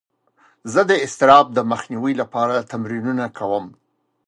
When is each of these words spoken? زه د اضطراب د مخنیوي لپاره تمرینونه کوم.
زه 0.73 0.81
د 0.89 0.91
اضطراب 1.05 1.45
د 1.53 1.59
مخنیوي 1.71 2.13
لپاره 2.21 2.67
تمرینونه 2.71 3.25
کوم. 3.37 3.65